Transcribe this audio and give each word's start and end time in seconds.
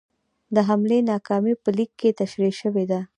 د 0.55 0.57
حملې 0.67 0.99
ناکامي 1.11 1.53
په 1.63 1.69
لیک 1.77 1.91
کې 1.99 2.09
تشرېح 2.19 2.53
شوې 2.61 2.85
ده. 2.91 2.99